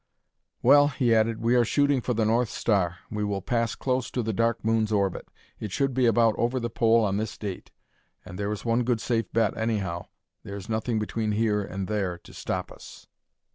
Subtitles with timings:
[0.63, 2.97] "Well," he added, "we are shooting for the North Star.
[3.11, 5.27] We will pass close to the Dark Moon's orbit;
[5.59, 7.69] it should be about over the Pole on this date.
[8.25, 10.07] And there is one good safe bet, anyhow;
[10.41, 13.05] there is nothing between here and there to stop us."